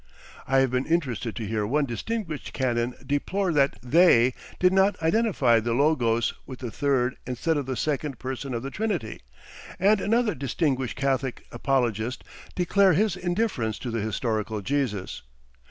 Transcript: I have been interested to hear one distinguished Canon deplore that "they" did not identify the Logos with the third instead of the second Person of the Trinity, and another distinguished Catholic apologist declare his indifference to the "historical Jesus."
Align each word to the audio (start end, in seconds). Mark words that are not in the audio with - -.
I 0.47 0.61
have 0.61 0.71
been 0.71 0.87
interested 0.87 1.35
to 1.35 1.45
hear 1.45 1.63
one 1.63 1.85
distinguished 1.85 2.53
Canon 2.53 2.95
deplore 3.05 3.53
that 3.53 3.77
"they" 3.83 4.33
did 4.57 4.73
not 4.73 4.99
identify 4.99 5.59
the 5.59 5.75
Logos 5.75 6.33
with 6.47 6.57
the 6.57 6.71
third 6.71 7.17
instead 7.27 7.55
of 7.55 7.67
the 7.67 7.75
second 7.75 8.17
Person 8.17 8.55
of 8.55 8.63
the 8.63 8.71
Trinity, 8.71 9.21
and 9.77 10.01
another 10.01 10.33
distinguished 10.33 10.95
Catholic 10.97 11.45
apologist 11.51 12.23
declare 12.55 12.93
his 12.93 13.15
indifference 13.15 13.77
to 13.77 13.91
the 13.91 14.01
"historical 14.01 14.61
Jesus." 14.63 15.21